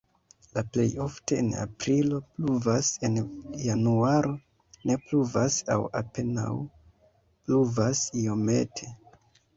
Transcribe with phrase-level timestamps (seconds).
[0.53, 3.19] La plej ofte en aprilo pluvas, en
[3.65, 4.33] januaro
[4.91, 8.95] ne pluvas aŭ apenaŭ pluvas iomete.